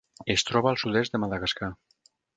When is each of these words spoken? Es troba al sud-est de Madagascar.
Es 0.35 0.43
troba 0.47 0.71
al 0.71 0.79
sud-est 0.85 1.17
de 1.17 1.21
Madagascar. 1.25 1.73